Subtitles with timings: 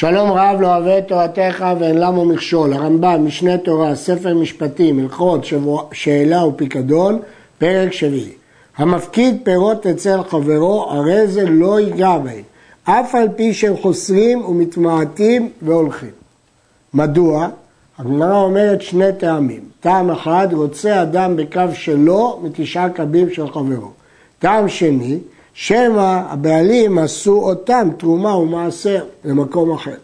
[0.00, 2.72] שלום רב לא אוהב את תורתך ואין למו מכשול.
[2.72, 5.46] הרמב"ם, משנה תורה, ספר משפטים, הלכות,
[5.92, 7.18] שאלה ופיקדון,
[7.58, 8.32] פרק שביעי.
[8.76, 12.42] המפקיד פירות אצל חברו, הרי זה לא ייגע בהם,
[12.84, 16.10] אף על פי שהם חוסרים ומתמעטים והולכים.
[16.94, 17.48] מדוע?
[17.98, 19.60] הגמרא אומרת שני טעמים.
[19.80, 23.90] טעם אחד, רוצה אדם בקו שלו מתשעה קבים של חברו.
[24.38, 25.18] טעם שני,
[25.60, 29.94] שמא הבעלים עשו אותם תרומה ומעשר למקום אחר.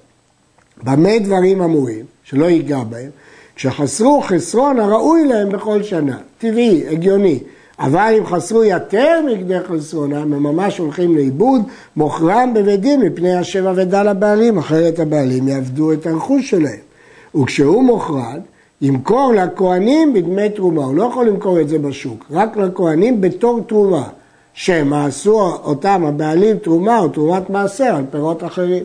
[0.82, 3.10] במה דברים אמורים, שלא ייגע בהם,
[3.56, 7.38] כשחסרו חסרון הראוי להם בכל שנה, טבעי, הגיוני.
[7.78, 11.62] אבל אם חסרו יותר מכדי חסרונם, הם ממש הולכים לאיבוד,
[11.96, 16.80] מוכרם בבית דין מפני השם אבדה לבעלים, אחרת הבעלים יעבדו את הרכוש שלהם.
[17.36, 18.40] וכשהוא מוכרד,
[18.80, 24.08] ימכור לכהנים בדמי תרומה, הוא לא יכול למכור את זה בשוק, רק לכהנים בתור תרומה.
[24.54, 28.82] שמא עשו אותם הבעלים תרומה או תרומת מעשר על פירות אחרים.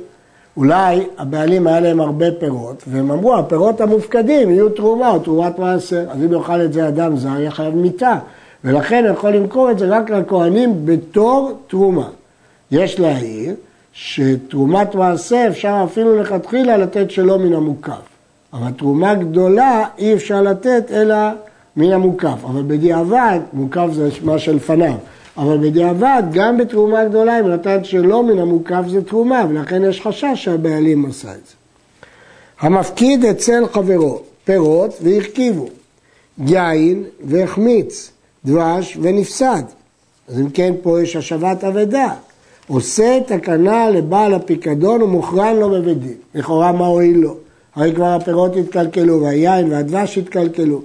[0.58, 6.06] אולי הבעלים היה להם הרבה פירות, והם אמרו, הפירות המופקדים יהיו תרומה או תרומת מעשר.
[6.10, 8.16] אז אם יאכל את זה אדם זר, יהיה חייב מיתה.
[8.64, 12.08] ולכן הוא יכול למכור את זה רק לכהנים בתור תרומה.
[12.72, 13.54] יש להעיר
[13.94, 17.94] שתרומת מעשר אפשר אפילו לכתחילה לתת שלא מן המוקף.
[18.54, 21.16] אבל תרומה גדולה אי אפשר לתת אלא
[21.76, 22.44] מן המוקף.
[22.44, 24.94] אבל בדיעבד, מוקף זה מה שלפניו.
[25.38, 30.32] אבל בדיעבד, גם בתרומה גדולה, אם נתן שלא מן המוקף זה תרומה, ולכן יש חשש
[30.34, 31.54] שהבעלים עשה את זה.
[32.60, 35.68] המפקיד אצל חברו פירות והרכיבו,
[36.48, 38.12] יין והחמיץ,
[38.46, 39.64] דבש ונפסד.
[40.28, 42.14] אז אם כן, פה יש השבת אבדה.
[42.68, 46.14] עושה תקנה לבעל הפיקדון ומוכרן לו בבית דין.
[46.36, 47.36] לכאורה מה הועיל לו?
[47.76, 50.82] הרי כבר הפירות התקלקלו והיין והדבש התקלקלו.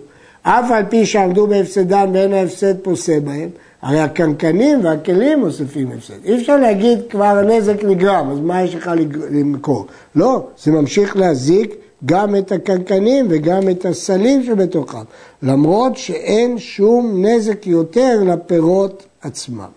[0.47, 3.48] אף על פי שעמדו בהפסדם ואין ההפסד פוסה בהם,
[3.83, 6.25] הרי הקנקנים והכלים מוסיפים הפסד.
[6.25, 8.91] אי אפשר להגיד כבר הנזק נגרם, אז מה יש לך
[9.31, 9.87] למכור?
[10.17, 14.98] לא, זה ממשיך להזיק גם את הקנקנים וגם את הסלים שבתוכם,
[15.42, 19.71] למרות שאין שום נזק יותר לפירות עצמם.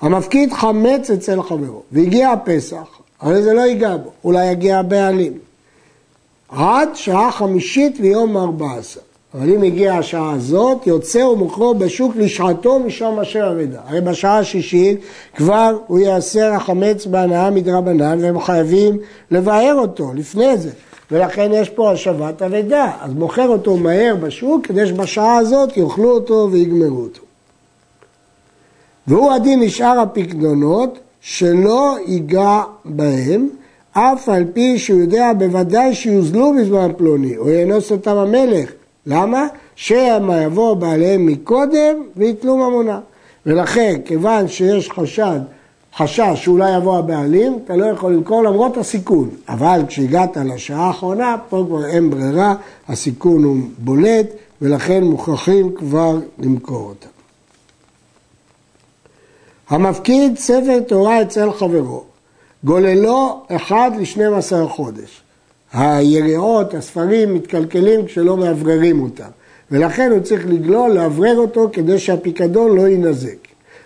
[0.00, 5.45] המפקיד חמץ אצל חברו, והגיע הפסח, הרי זה לא ייגע בו, אולי יגיע הבעלים.
[6.48, 9.00] עד שעה חמישית ויום ארבע עשר.
[9.34, 13.80] אבל אם הגיעה השעה הזאת, יוצא ומוכרו בשוק לשעתו משום אשר אבדה.
[13.86, 15.00] הרי בשעה השישית
[15.36, 18.98] כבר הוא יאסר החמץ בהנאה מדרבנן והם חייבים
[19.30, 20.70] לבאר אותו לפני זה.
[21.10, 22.90] ולכן יש פה השבת אבדה.
[23.00, 27.22] אז מוכר אותו מהר בשוק כדי שבשעה הזאת יאכלו אותו ויגמרו אותו.
[29.06, 33.48] והוא הדין נשאר הפקדונות שלא ייגע בהם
[33.98, 38.70] אף על פי שהוא יודע בוודאי שיוזלו בזמן פלוני, או יאנוס אותם המלך.
[39.06, 39.46] למה?
[39.76, 43.00] שמא יבוא בעליהם מקודם ויתלו ממונה.
[43.46, 45.40] ולכן, כיוון שיש חשד,
[45.96, 49.30] חשש שאולי יבוא הבעלים, אתה לא יכול למכור למרות הסיכון.
[49.48, 52.54] אבל כשהגעת לשעה האחרונה, פה כבר אין ברירה,
[52.88, 54.26] הסיכון הוא בולט,
[54.62, 57.08] ולכן מוכרחים כבר למכור אותה.
[59.68, 62.04] המפקיד ספר תורה אצל חברו,
[62.64, 65.22] גוללו אחד לשנים עשר חודש.
[65.72, 69.28] היריעות, הספרים, מתקלקלים כשלא מאווררים אותם.
[69.70, 73.36] ולכן הוא צריך לגלול, לאוורר אותו כדי שהפיקדון לא יינזק.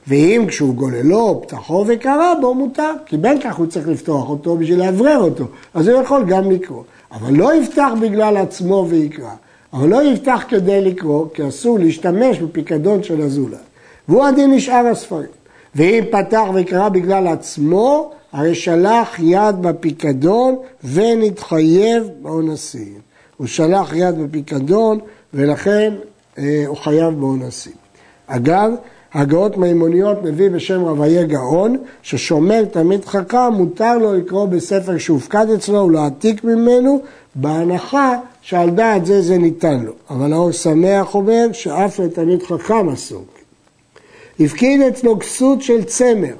[0.06, 4.78] ואם כשהוא גוללו, פתחו וקרא בו, מותר, כי בין כך הוא צריך לפתוח אותו בשביל
[4.78, 5.44] לאוורר אותו,
[5.74, 6.82] אז הוא יכול גם לקרוא.
[7.12, 9.30] אבל לא יפתח בגלל עצמו ויקרא.
[9.72, 13.58] אבל לא יפתח כדי לקרוא, כי אסור להשתמש בפיקדון של הזולת.
[14.08, 15.28] והוא הדין נשאר הספרים.
[15.74, 22.94] ואם פתח וקרא בגלל עצמו, הרי שלח יד בפיקדון ונתחייב באונסים.
[23.36, 24.98] הוא שלח יד בפיקדון
[25.34, 25.94] ולכן
[26.38, 27.72] אה, הוא חייב באונסים.
[28.26, 28.72] אגב,
[29.14, 35.78] הגאות מימוניות מביא בשם רביי גאון, ששומר תמיד חכם, מותר לו לקרוא בספר שהופקד אצלו
[35.86, 37.00] ולהעתיק ממנו,
[37.34, 39.92] בהנחה שעל דעת זה זה ניתן לו.
[40.10, 43.24] אבל האור שמח אומר שאף לתלמיד חכם אסור.
[44.40, 46.34] הפקיד אצלו כסות של צמר,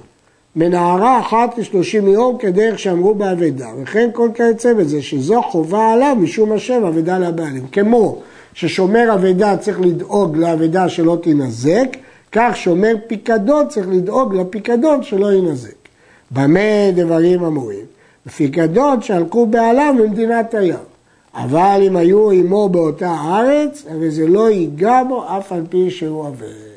[0.57, 6.53] מנערה אחת לשלושים יום כדרך שאמרו באבדה, וכן כל כיוצא בזה, שזו חובה עליו משום
[6.53, 7.67] השם אבדה לבעלים.
[7.73, 8.19] כמו
[8.55, 11.97] ששומר אבדה צריך לדאוג לאבדה שלא תינזק,
[12.33, 15.75] כך שומר פיקדון צריך לדאוג לפיקדון שלא יינזק.
[16.31, 17.85] במה דברים אמורים?
[18.27, 20.77] בפיקדון שהלכו בעליו ממדינת הים.
[21.35, 26.27] אבל אם היו עמו באותה ארץ, הרי זה לא ייגע בו אף על פי שהוא
[26.27, 26.70] עבד.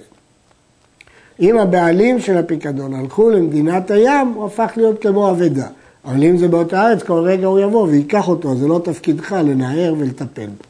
[1.39, 5.67] אם הבעלים של הפיקדון הלכו למדינת הים, הוא הפך להיות כמו אבדה.
[6.05, 9.95] אבל אם זה באותה ארץ, כל רגע הוא יבוא וייקח אותו, זה לא תפקידך לנער
[9.97, 10.63] ולטפל בו.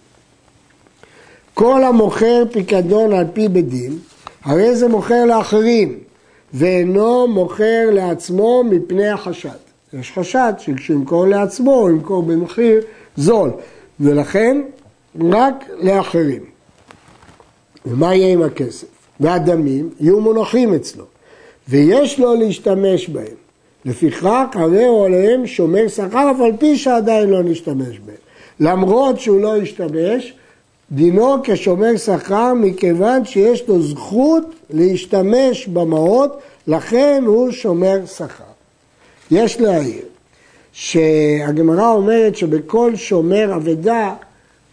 [1.53, 3.97] כל המוכר פיקדון על פי בדין,
[4.43, 5.99] הרי זה מוכר לאחרים,
[6.53, 9.49] ואינו מוכר לעצמו מפני החשד.
[9.93, 12.81] יש חשד שכשהוא ימכור לעצמו הוא ימכור במחיר
[13.17, 13.51] זול,
[13.99, 14.61] ולכן
[15.31, 16.43] רק לאחרים.
[17.85, 18.92] ומה יהיה עם הכסף?
[19.23, 21.05] והדמים יהיו מונחים אצלו,
[21.69, 23.35] ויש לו להשתמש בהם.
[23.85, 28.15] לפיכך הרי הוא עליהם שומר שכר אף על פי שעדיין לא נשתמש בהם.
[28.59, 30.33] למרות שהוא לא השתמש,
[30.91, 38.43] דינו כשומר שכר מכיוון שיש לו זכות להשתמש במעות, לכן הוא שומר שכר.
[39.31, 40.05] יש להעיר
[40.73, 44.13] שהגמרא אומרת שבכל שומר אבדה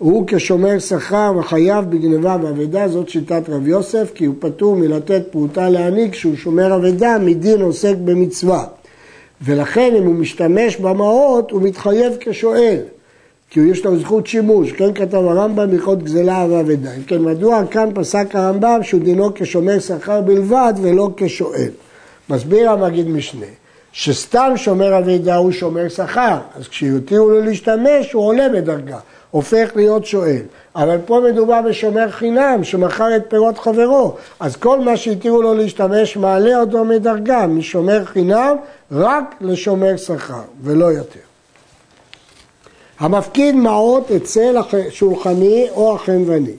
[0.01, 5.69] הוא כשומר שכר וחייב בגניבה ואבדה, זאת שיטת רב יוסף, כי הוא פטור מלתת פרוטה
[5.69, 8.65] לעני כשהוא שומר אבדה מדין עוסק במצווה.
[9.43, 12.79] ולכן אם הוא משתמש במעות הוא מתחייב כשואל,
[13.51, 16.95] כי יש לו זכות שימוש, כן כתב הרמב"ם הלכות גזלה ואבדה.
[16.97, 21.71] אם כן, מדוע כאן פסק הרמב"ם שהוא דינו כשומר שכר בלבד ולא כשואל?
[22.31, 23.47] מסביר המגיד משנה,
[23.93, 28.99] שסתם שומר אבידה הוא שומר שכר, אז כשיותירו לו להשתמש הוא עולה בדרגה,
[29.31, 30.43] הופך להיות שואל.
[30.77, 36.17] אבל פה מדובר בשומר חינם שמכר את פירות חברו, אז כל מה שהתירו לו להשתמש
[36.17, 38.57] מעלה אותו מדרגה, משומר חינם
[38.93, 41.21] רק לשומר שכר, ולא יותר.
[42.99, 46.55] המפקיד מעות אצל השולחני או החנווני.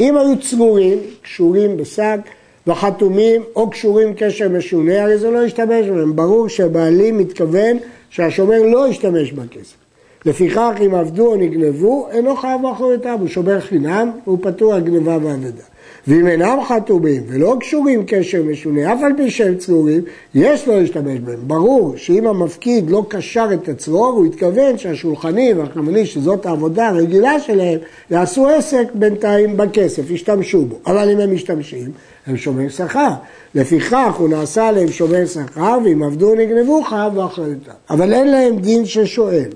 [0.00, 2.20] אם היו צרורים, קשורים בשק,
[2.66, 6.16] וחתומים או קשורים קשר משונה, הרי זה לא ישתמש בהם.
[6.16, 7.78] ברור שהבעלים מתכוון
[8.10, 9.79] שהשומר לא ישתמש בכסף.
[10.24, 15.18] לפיכך אם עבדו או נגנבו, אינו חייב באחריותם, הוא שומר חינם, הוא פטור על גנבה
[15.22, 15.62] ועבדה.
[16.08, 20.02] ואם אינם חתומים ולא קשורים קשר משונה, אף על פי שהם צרורים,
[20.34, 21.38] יש לו להשתמש בהם.
[21.46, 27.78] ברור שאם המפקיד לא קשר את הצרור, הוא התכוון שהשולחנים והחמני, שזאת העבודה הרגילה שלהם,
[28.10, 30.76] יעשו עסק בינתיים בכסף, ישתמשו בו.
[30.86, 31.90] אבל אם הם משתמשים,
[32.26, 33.10] הם שומר שכר.
[33.54, 37.72] לפיכך הוא נעשה עליהם שומר שכר, ואם עבדו נגנבו חייב באחריותם.
[37.90, 39.50] אבל אין להם דין ששואל.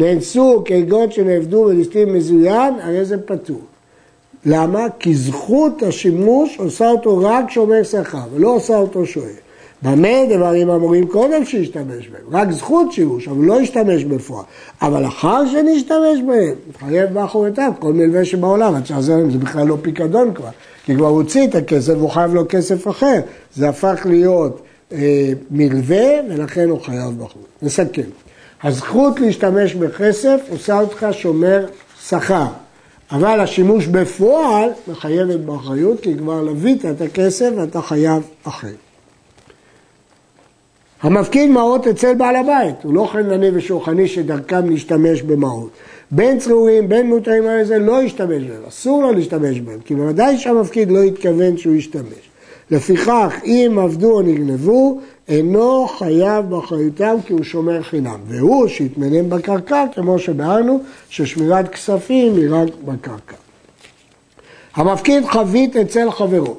[0.00, 3.60] נאנסו כגון שנעבדו בליסטים מזוין, הרי זה פטור.
[4.46, 4.86] למה?
[4.98, 9.32] כי זכות השימוש עושה אותו רק שומר שכר, ולא עושה אותו שואל.
[9.82, 12.40] במה דברים אמורים קודם שישתמש בהם?
[12.40, 14.44] רק זכות שימוש, אבל לא ישתמש בפועל.
[14.82, 19.76] אבל אחר שנשתמש בהם, מתחייב מאחוריתיו, כל מלווה שבעולם, עד שעזר להם זה בכלל לא
[19.82, 20.48] פיקדון כבר,
[20.84, 23.20] כי כבר הוציא את הכסף והוא חייב לו כסף אחר.
[23.54, 24.62] זה הפך להיות
[24.92, 27.42] אה, מלווה, ולכן הוא חייב בחוץ.
[27.62, 28.29] נסכם.
[28.62, 31.66] הזכות להשתמש בכסף עושה אותך שומר
[32.02, 32.46] שכר.
[33.12, 38.68] אבל השימוש בפועל מחייבת באחריות, כי כבר לווית את הכסף ואתה חייב אחר.
[41.02, 45.70] המפקיד מעות אצל בעל הבית, הוא לא חנני ושולחני שדרכם להשתמש במעות.
[46.10, 50.38] בין צרורים, בין מותרים על זה, לא ישתמש בהם, אסור לו להשתמש בהם, כי בוודאי
[50.38, 52.29] שהמפקיד לא התכוון שהוא ישתמש.
[52.70, 58.20] לפיכך, אם עבדו או נגנבו, אינו חייב באחריותם כי הוא שומר חינם.
[58.26, 60.80] והוא שהתמנם בקרקע, כמו שבהרנו,
[61.10, 63.36] ששמירת כספים היא רק בקרקע.
[64.74, 66.56] המפקיד חבית אצל חברו.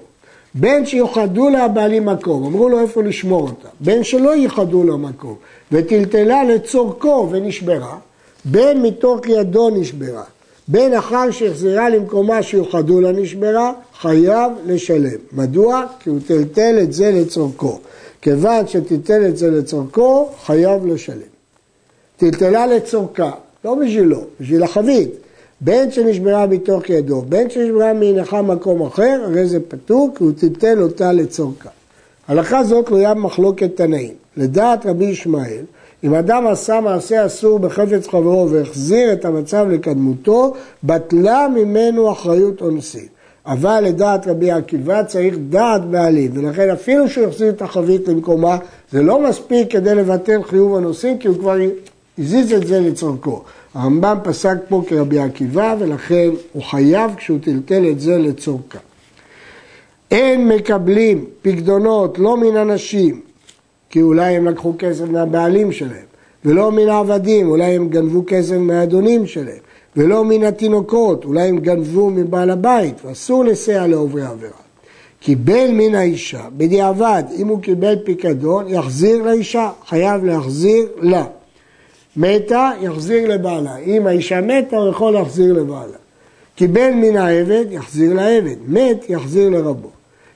[0.54, 5.36] בין שיוחדו לה הבעלים מקום, אמרו לו איפה לשמור אותה, בין שלא ייחדו לו מקום,
[5.72, 7.98] וטלטלה לצורכו ונשברה,
[8.46, 10.24] בין מתוך ידו נשברה,
[10.71, 15.19] בין אחר שהחזירה למקומה שיוחדו לה נשברה, חייב לשלם.
[15.33, 15.85] מדוע?
[16.00, 17.79] כי הוא טלטל את זה לצורכו.
[18.21, 21.31] כיוון שטלטל את זה לצורכו, חייב לשלם.
[22.18, 23.31] טלטלה לצורכה,
[23.66, 25.09] לא בשבילו, בשביל החבית.
[25.61, 30.81] בין שנשברה מתוך ידו, בין שנשברה מהנחה מקום אחר, הרי זה פטור, כי הוא טלטל
[30.81, 31.69] אותה לצורכה.
[32.28, 34.13] הלכה זאת תלויה במחלוקת תנאים.
[34.37, 35.63] לדעת רבי ישמעאל,
[36.04, 40.54] אם אדם עשה מעשה אסור בחפץ חברו והחזיר את המצב לקדמותו,
[40.84, 43.10] בטלה ממנו אחריות אונסית.
[43.46, 48.58] אבל לדעת רבי עקיבא צריך דעת בעלים, ולכן אפילו שהוא יחזיר את החבית למקומה,
[48.92, 51.58] זה לא מספיק כדי לבטל חיוב הנושאים, כי הוא כבר
[52.20, 53.44] הזיז את זה לצורכו.
[53.74, 58.80] הרמב"ם פסק פה כרבי עקיבא, ולכן הוא חייב כשהוא טלטל את זה לצורכה.
[60.12, 63.22] אין מקבלים פקדונות לא מן אנשים,
[63.92, 66.06] כי אולי הם לקחו כסף מהבעלים שלהם,
[66.45, 69.60] ולא מן העבדים, אולי הם גנבו כסף מהאדונים שלהם,
[69.95, 74.52] ולא מן התינוקות, אולי הם גנבו מבעל הבית, ואסור לסייע לעוברי עבירה.
[75.19, 81.26] קיבל מן האישה, בדיעבד, אם הוא קיבל פיקדון, יחזיר לאישה, חייב להחזיר לה.
[82.18, 83.78] מתה, יחזיר לבעלה.
[83.78, 85.98] אם האישה מתה, הוא יכול להחזיר לבעלה.
[86.56, 88.56] קיבל מן העבד, יחזיר לעבד.
[88.68, 89.90] מת, יחזיר לרבו.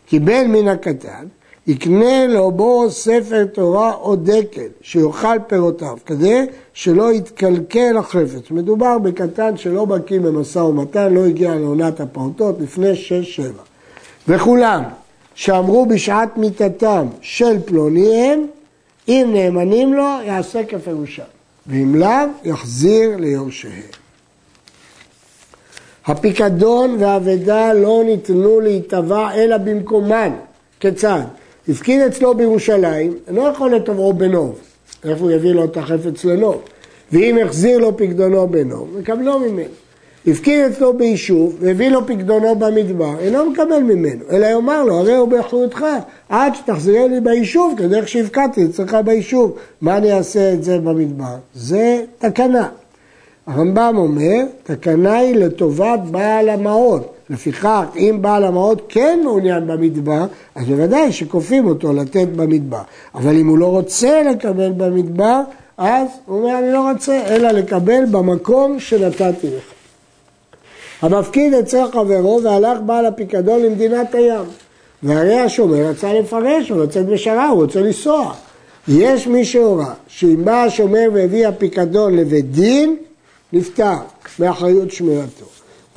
[0.07, 1.25] קיבל מן הקטן,
[1.67, 8.51] יקנה לו ספר תורה או דקל, שיאכל פירותיו, כדי שלא יתקלקל החפץ.
[8.51, 13.63] מדובר בקטן שלא בקיא במשא ומתן, לא הגיע לעונת הפעוטות לפני שש-שבע.
[14.27, 14.83] וכולם
[15.35, 18.47] שאמרו בשעת מיתתם של פלוני הם,
[19.07, 21.23] אם נאמנים לו, יעשה כפירושם,
[21.67, 22.09] ואם לאו,
[22.43, 23.81] יחזיר ליורשיהם.
[26.05, 30.33] הפיקדון והאבדה לא ניתנו להיטבע אלא במקומן.
[30.79, 31.21] כיצד?
[31.69, 34.59] הפקיד אצלו בירושלים, אינו יכול לתבעו בנוב.
[35.03, 36.61] איפה הוא יביא לו את החפץ לנוב?
[37.11, 39.69] ואם החזיר לו פקדונו בנוב, מקבלו ממנו.
[40.27, 45.27] הפקיד אצלו ביישוב והביא לו פקדונו במדבר, אינו מקבל ממנו, אלא יאמר לו, הרי הוא
[45.27, 45.85] באחריותך,
[46.29, 51.35] עד שתחזירי לי ביישוב, כדרך שהפקדתי אצלך ביישוב, מה אני אעשה את זה במדבר?
[51.55, 52.69] זה תקנה.
[53.47, 57.14] הרמב"ם אומר, תקנה היא לטובת בעל המעות.
[57.29, 62.81] לפיכך, אם בעל המעות כן מעוניין במדבר, אז בוודאי שכופים אותו לתת במדבר.
[63.15, 65.41] אבל אם הוא לא רוצה לקבל במדבר,
[65.77, 69.63] אז הוא אומר, אני לא רוצה, אלא לקבל במקום שנתתי לך.
[71.01, 74.45] המפקיד אצל חברו והלך בעל הפיקדון למדינת הים.
[75.03, 78.33] והרי השומר רצה לפרש, הוא לצאת בשערה, הוא רוצה לנסוע.
[78.87, 82.95] יש מי שהורה שאם בא השומר והביא הפיקדון לבית דין,
[83.53, 83.93] נפטר
[84.39, 85.45] מאחריות שמירתו.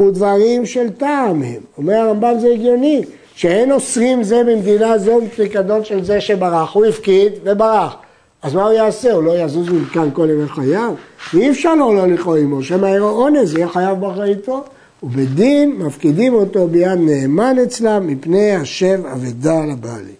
[0.00, 1.60] ודברים של טעם הם.
[1.78, 3.02] אומר הרמב"ם זה הגיוני,
[3.34, 6.74] שאין אוסרים זה במדינה זו מפיקדון של זה שברח.
[6.74, 7.96] הוא הפקיד וברח.
[8.42, 9.12] אז מה הוא יעשה?
[9.12, 10.94] הוא לא יזוז מכאן כל ימי חייו?
[11.34, 14.64] ואי אפשר לו לא לכלול עמו, שמא יהיה אונס, יהיה חייב באחריתו.
[15.02, 20.14] ובדין מפקידים אותו ביד נאמן אצלם מפני השב אבדה לבעלים.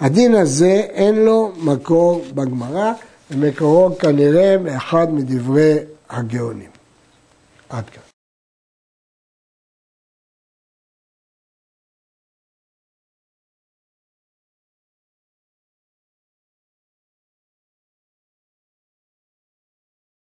[0.00, 2.92] הדין הזה אין לו מקור בגמרא,
[3.30, 5.76] ומקורו כנראה באחד מדברי
[6.10, 6.70] הגאונים.
[7.68, 8.09] עד כאן.